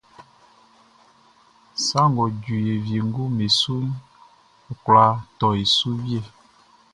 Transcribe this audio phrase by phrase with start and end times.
[1.85, 3.87] Sa ngʼɔ ju e wienguʼm be suʼn,
[4.71, 5.05] ɔ kwla
[5.39, 6.19] tɔ e su wie.